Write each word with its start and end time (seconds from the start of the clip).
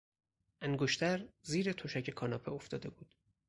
انگشتر 0.61 1.27
زیر 1.41 1.71
تشک 1.73 2.09
کاناپه 2.11 2.51
افتاده 2.51 2.89
بود. 2.89 3.15